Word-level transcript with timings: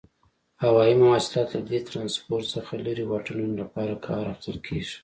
هوایي 0.63 0.95
مواصلات 1.01 1.47
له 1.55 1.61
دې 1.69 1.79
ترانسپورت 1.87 2.45
څخه 2.55 2.73
لري 2.85 3.03
واټنونو 3.07 3.53
لپاره 3.61 4.01
کار 4.07 4.23
اخیستل 4.33 4.57
کیږي. 4.67 4.95